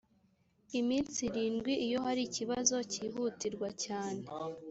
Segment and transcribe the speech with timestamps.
[0.79, 4.23] iminsi irindwi iyo hari ikibazo cyihutirwa cyane.